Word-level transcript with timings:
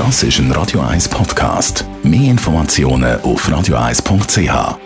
Das 0.00 0.22
ist 0.22 0.38
ein 0.38 0.50
Radio 0.52 0.80
1 0.80 1.10
Podcast. 1.10 1.84
Mehr 2.02 2.30
Informationen 2.30 3.20
auf 3.20 3.46
radio1.ch. 3.46 4.78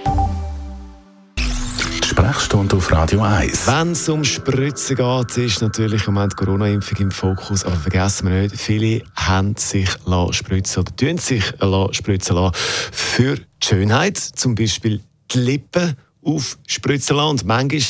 Sprechstunde 2.04 2.76
auf 2.76 2.90
Radio 2.90 3.22
1. 3.22 3.68
Wenn 3.68 3.92
es 3.92 4.08
um 4.08 4.24
Spritzen 4.24 4.96
geht, 4.96 5.36
ist 5.36 5.62
natürlich 5.62 6.08
im 6.08 6.14
Moment 6.14 6.36
Corona-Impfung 6.36 6.98
im 6.98 7.10
Fokus. 7.12 7.64
Aber 7.64 7.76
vergessen 7.76 8.28
wir 8.28 8.42
nicht, 8.42 8.56
viele 8.56 9.02
haben 9.14 9.54
sich 9.54 9.88
spritzen 10.32 10.82
oder 10.82 10.96
tun 10.96 11.18
sich 11.18 11.44
spritzen 11.92 12.34
lassen 12.34 12.56
für 12.90 13.36
die 13.36 13.44
Schönheit. 13.62 14.18
Zum 14.18 14.56
Beispiel 14.56 15.00
die 15.30 15.38
Lippen 15.38 15.94
aufspritzen 16.24 17.14
lassen. 17.14 17.30
Und 17.30 17.44
manchmal 17.44 17.82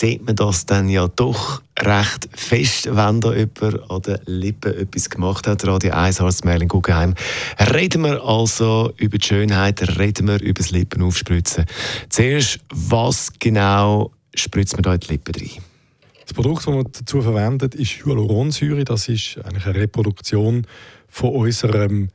sieht 0.00 0.24
man 0.24 0.34
das 0.34 0.64
dann 0.64 0.88
ja 0.88 1.08
doch 1.08 1.60
recht 1.78 2.30
fest, 2.32 2.88
wenn 2.90 3.20
da 3.20 3.34
jemand 3.34 3.90
an 3.90 4.00
den 4.00 4.18
Lippen 4.24 4.74
etwas 4.74 5.10
gemacht 5.10 5.46
hat. 5.46 5.66
Radio 5.66 5.92
1 5.92 6.22
Arzt 6.22 6.42
Merlin 6.46 6.68
Guggenheim. 6.68 7.14
Reden 7.74 8.04
wir 8.04 8.22
also 8.24 8.94
über 8.96 9.18
die 9.18 9.26
Schönheit, 9.26 9.98
reden 9.98 10.28
wir 10.28 10.40
über 10.40 10.54
das 10.54 10.70
Lippenaufspritzen. 10.70 11.66
Zuerst, 12.08 12.60
was 12.70 13.30
genau 13.38 14.10
spritzt 14.34 14.72
man 14.72 14.84
da 14.84 14.94
in 14.94 15.00
die 15.00 15.08
Lippen 15.08 15.34
rein? 15.34 15.62
Das 16.22 16.32
Produkt, 16.32 16.66
das 16.66 16.74
man 16.74 16.84
dazu 16.90 17.20
verwendet, 17.20 17.74
ist 17.74 18.02
Hyaluronsäure. 18.02 18.84
Das 18.84 19.06
ist 19.06 19.36
eigentlich 19.44 19.66
eine 19.66 19.74
Reproduktion 19.74 20.66
von 21.08 21.30
unserem 21.30 22.08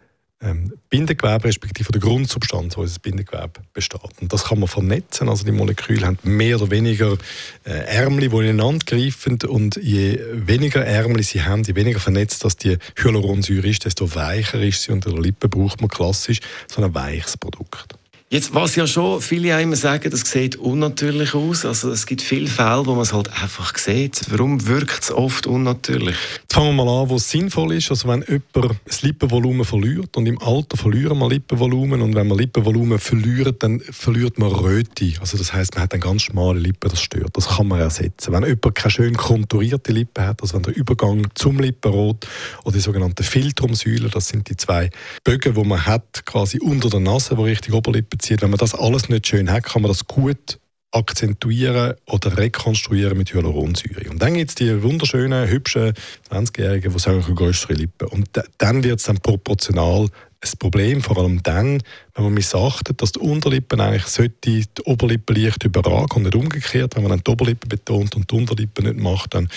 Bindegewebe, 0.89 1.45
respektive 1.45 1.91
der 1.91 2.01
Grundsubstanz, 2.01 2.77
wo 2.77 2.81
unser 2.81 2.99
Bindegewebe 2.99 3.61
besteht. 3.73 4.01
Und 4.21 4.31
das 4.31 4.45
kann 4.45 4.59
man 4.59 4.67
vernetzen. 4.67 5.29
Also 5.29 5.45
die 5.45 5.51
Moleküle 5.51 6.05
haben 6.05 6.17
mehr 6.23 6.57
oder 6.57 6.69
weniger 6.71 7.17
äh, 7.63 7.71
Ärmel, 7.71 8.29
die 8.29 8.35
ineinander 8.35 8.85
greifen. 8.85 9.39
Und 9.47 9.77
je 9.77 10.19
weniger 10.33 10.85
Ärmel 10.85 11.23
sie 11.23 11.41
haben, 11.41 11.63
je 11.63 11.75
weniger 11.75 11.99
vernetzt 11.99 12.43
dass 12.43 12.57
die 12.57 12.77
Hyaluronsäure 12.97 13.67
ist, 13.67 13.85
desto 13.85 14.13
weicher 14.13 14.61
ist 14.61 14.83
sie. 14.83 14.91
Und 14.91 15.05
in 15.05 15.13
der 15.13 15.21
Lippe 15.21 15.49
braucht 15.49 15.81
man 15.81 15.89
klassisch 15.89 16.39
so 16.67 16.83
ein 16.83 16.93
weiches 16.93 17.37
Produkt. 17.37 17.95
Jetzt, 18.35 18.53
was 18.53 18.75
ja 18.75 18.85
schon 18.85 19.21
viele 19.21 19.61
immer 19.61 19.77
sagen, 19.77 20.11
das 20.11 20.29
sieht 20.29 20.57
unnatürlich 20.57 21.33
aus. 21.35 21.63
Also 21.63 21.89
es 21.89 22.05
gibt 22.05 22.21
viele 22.21 22.47
Fälle, 22.47 22.85
wo 22.85 22.91
man 22.91 23.03
es 23.03 23.13
halt 23.13 23.29
einfach 23.41 23.77
sieht. 23.77 24.23
Warum 24.27 24.67
wirkt 24.67 25.03
es 25.03 25.11
oft 25.11 25.47
unnatürlich? 25.47 26.17
Jetzt 26.41 26.53
fangen 26.53 26.75
wir 26.75 26.83
mal 26.83 27.03
an, 27.03 27.09
wo 27.09 27.15
es 27.15 27.29
sinnvoll 27.29 27.71
ist. 27.75 27.91
Also 27.91 28.09
wenn 28.09 28.25
jemand 28.27 28.77
das 28.85 29.03
Lippenvolumen 29.03 29.63
verliert 29.63 30.17
und 30.17 30.25
im 30.25 30.37
Alter 30.41 30.75
verlieren 30.75 31.17
wir 31.17 31.29
Lippenvolumen 31.29 32.01
und 32.01 32.13
wenn 32.13 32.27
man 32.27 32.37
Lippenvolumen 32.37 32.99
verliert, 32.99 33.63
dann 33.63 33.79
verliert 33.79 34.37
man 34.37 34.51
Röte. 34.51 35.13
Also 35.21 35.37
das 35.37 35.53
heißt, 35.53 35.75
man 35.75 35.83
hat 35.85 35.93
eine 35.93 36.01
ganz 36.01 36.23
schmale 36.23 36.59
Lippe, 36.59 36.89
das 36.89 37.01
stört. 37.01 37.37
Das 37.37 37.47
kann 37.47 37.69
man 37.69 37.79
ersetzen. 37.79 38.33
Wenn 38.33 38.43
jemand 38.43 38.75
keine 38.75 38.91
schön 38.91 39.15
konturierte 39.15 39.93
Lippe 39.93 40.27
hat, 40.27 40.41
also 40.41 40.55
wenn 40.55 40.63
der 40.63 40.75
Übergang 40.75 41.25
zum 41.35 41.57
Lippenrot 41.57 42.27
oder 42.65 42.73
die 42.75 42.81
sogenannten 42.81 43.23
Filtrumsäulen, 43.23 44.11
das 44.11 44.27
sind 44.27 44.49
die 44.49 44.57
zwei 44.57 44.89
Bögen, 45.23 45.53
die 45.53 45.63
man 45.63 45.85
hat, 45.85 46.25
quasi 46.25 46.59
unter 46.59 46.89
der 46.89 46.99
Nase, 46.99 47.37
wo 47.37 47.43
richtig 47.43 47.73
Oberlippe 47.73 48.17
bezieht. 48.25 48.41
Wenn 48.41 48.49
man 48.49 48.57
das 48.57 48.73
alles 48.73 49.07
nicht 49.07 49.27
schön 49.27 49.51
hat, 49.51 49.65
kann 49.65 49.83
man 49.83 49.89
das 49.89 50.07
gut 50.07 50.59
akzentuieren 50.91 51.93
oder 52.07 52.37
rekonstruieren 52.37 53.17
mit 53.17 53.33
Hyaluronsäure. 53.33 54.09
Und 54.09 54.21
dann 54.21 54.33
gibt 54.33 54.49
es 54.49 54.55
die 54.55 54.81
wunderschönen, 54.81 55.47
hübschen 55.47 55.93
20-Jährigen, 56.31 56.91
die 56.91 56.99
sagen, 56.99 57.21
größere 57.21 57.73
Lippen. 57.73 58.07
Und 58.07 58.29
dann 58.57 58.83
wird 58.83 58.99
es 58.99 59.05
dann 59.05 59.17
proportional 59.17 60.07
ein 60.41 60.59
Problem, 60.59 61.01
vor 61.01 61.17
allem 61.17 61.43
dann, 61.43 61.83
wenn 62.13 62.23
man 62.23 62.33
missachtet, 62.33 63.01
dass 63.01 63.11
die 63.11 63.19
Unterlippen 63.19 63.79
eigentlich 63.79 64.05
sollte 64.05 64.35
die 64.45 64.65
Oberlippe 64.85 65.33
leicht 65.33 65.63
überragen 65.63 66.15
und 66.15 66.23
nicht 66.23 66.35
umgekehrt. 66.35 66.95
Wenn 66.95 67.03
man 67.03 67.11
dann 67.11 67.23
die 67.25 67.31
Oberlippe 67.31 67.67
betont 67.67 68.15
und 68.15 68.31
die 68.31 68.35
Unterlippe 68.35 68.83
nicht 68.83 68.97
macht, 68.97 69.33
dann, 69.33 69.49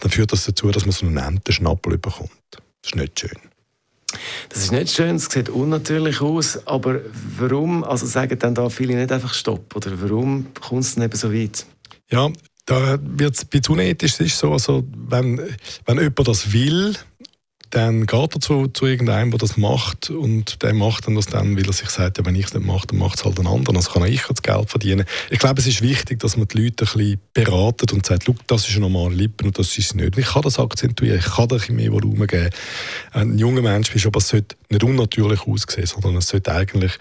dann 0.00 0.10
führt 0.10 0.32
das 0.32 0.44
dazu, 0.44 0.70
dass 0.70 0.84
man 0.84 0.92
so 0.92 1.06
einen 1.06 1.18
Entenschnappel 1.18 1.96
bekommt. 1.96 2.30
Das 2.50 2.60
ist 2.90 2.96
nicht 2.96 3.20
schön. 3.20 3.51
Das 4.52 4.64
ist 4.64 4.72
nicht 4.72 4.94
schön, 4.94 5.16
es 5.16 5.26
sieht 5.26 5.48
unnatürlich 5.48 6.20
aus, 6.20 6.66
aber 6.66 7.00
warum, 7.38 7.84
also 7.84 8.04
sagen 8.04 8.38
dann 8.38 8.54
da 8.54 8.68
viele 8.68 8.94
nicht 8.96 9.10
einfach 9.10 9.32
Stopp, 9.32 9.74
oder 9.74 9.90
warum 10.02 10.48
kommt 10.60 10.82
es 10.82 10.94
denn 10.94 11.04
eben 11.04 11.16
so 11.16 11.32
weit? 11.32 11.64
Ja, 12.10 12.30
da 12.66 12.98
wird 13.00 13.34
es 13.34 13.46
bisschen 13.46 13.76
unethisch, 13.76 14.12
es 14.12 14.20
ist 14.20 14.38
so, 14.38 14.52
also 14.52 14.84
wenn, 15.08 15.40
wenn 15.86 15.98
jemand 15.98 16.28
das 16.28 16.52
will, 16.52 16.94
dann 17.72 18.04
geht 18.04 18.34
er 18.34 18.40
zu, 18.40 18.68
zu 18.68 18.84
irgendeinem, 18.84 19.30
der 19.30 19.38
das 19.38 19.56
macht 19.56 20.10
und 20.10 20.62
der 20.62 20.74
macht 20.74 21.06
dann 21.06 21.14
das 21.14 21.24
dann, 21.26 21.56
weil 21.56 21.66
er 21.66 21.72
sich 21.72 21.88
sagt, 21.88 22.18
ja, 22.18 22.26
wenn 22.26 22.34
ich 22.34 22.46
es 22.46 22.54
nicht 22.54 22.66
mache, 22.66 22.86
dann 22.86 22.98
macht 22.98 23.18
es 23.18 23.24
halt 23.24 23.40
ein 23.40 23.46
anderer, 23.46 23.74
also 23.74 23.90
kann 23.90 24.04
ich 24.04 24.22
das 24.22 24.42
Geld 24.42 24.68
verdienen. 24.68 25.06
Ich 25.30 25.38
glaube, 25.38 25.58
es 25.58 25.66
ist 25.66 25.80
wichtig, 25.80 26.20
dass 26.20 26.36
man 26.36 26.46
die 26.48 26.64
Leute 26.64 26.84
ein 26.84 26.92
bisschen 26.92 27.20
beratet 27.32 27.94
und 27.94 28.04
sagt, 28.04 28.30
das 28.46 28.68
ist 28.68 28.76
eine 28.76 28.80
normale 28.90 29.14
Lippen 29.14 29.46
und 29.46 29.58
das 29.58 29.68
ist 29.78 29.86
es 29.86 29.94
nicht. 29.94 30.18
Ich 30.18 30.26
kann 30.26 30.42
das 30.42 30.58
akzentuieren, 30.58 31.18
ich 31.18 31.24
kann 31.24 31.48
da 31.48 31.56
ein 31.56 31.60
bisschen 31.60 31.76
mehr 31.76 31.92
Volumen 31.92 32.26
geben. 32.26 32.50
Ein 33.12 33.38
junger 33.38 33.62
Mensch 33.62 33.94
ist 33.94 34.04
aber 34.04 34.18
es 34.18 34.28
sollte 34.28 34.54
nicht 34.68 34.84
unnatürlich 34.84 35.46
aussehen, 35.46 35.86
sondern 35.86 36.16
es 36.16 36.28
sollte 36.28 36.52
eigentlich 36.52 36.98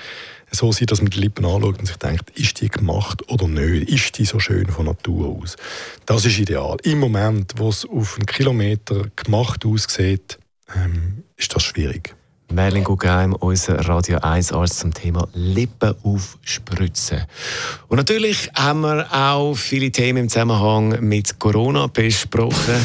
so 0.51 0.71
sein, 0.71 0.85
dass 0.87 1.01
man 1.01 1.11
die 1.11 1.19
Lippen 1.19 1.45
anschaut 1.45 1.79
und 1.79 1.85
sich 1.85 1.97
denkt, 1.97 2.29
ist 2.37 2.61
die 2.61 2.69
gemacht 2.69 3.29
oder 3.29 3.47
nicht? 3.47 3.89
Ist 3.89 4.17
die 4.17 4.25
so 4.25 4.39
schön 4.39 4.67
von 4.67 4.85
Natur 4.85 5.37
aus? 5.41 5.57
Das 6.05 6.23
ist 6.25 6.39
ideal. 6.39 6.77
Im 6.83 6.99
Moment, 6.99 7.53
wo 7.57 7.69
es 7.69 7.85
auf 7.85 8.15
einen 8.15 8.25
Kilometer 8.25 9.05
gemacht 9.17 9.65
aussieht, 9.65 10.37
ähm, 10.75 11.23
ist 11.37 11.55
das 11.55 11.63
schwierig. 11.63 12.15
Merlin 12.51 12.83
Guggenheim, 12.83 13.33
unser 13.33 13.79
Radio 13.87 14.19
1 14.19 14.51
Arzt 14.51 14.79
zum 14.79 14.93
Thema 14.93 15.27
Lippen 15.33 15.95
aufspritzen. 16.03 17.23
Und 17.87 17.97
natürlich 17.97 18.49
haben 18.55 18.81
wir 18.81 19.07
auch 19.13 19.55
viele 19.55 19.91
Themen 19.91 20.23
im 20.23 20.29
Zusammenhang 20.29 20.99
mit 20.99 21.39
Corona 21.39 21.87
besprochen. 21.87 22.75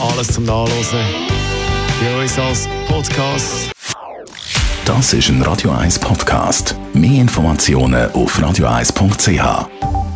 Alles 0.00 0.28
zum 0.28 0.44
Nachlesen 0.44 1.00
bei 2.00 2.22
uns 2.22 2.38
als 2.38 2.68
Podcast. 2.86 3.70
Das 4.84 5.12
ist 5.12 5.28
ein 5.28 5.42
Radio 5.42 5.72
1 5.72 5.98
Podcast. 5.98 6.74
Mehr 6.94 7.20
Informationen 7.20 8.10
auf 8.12 8.38
radio1.ch. 8.38 10.07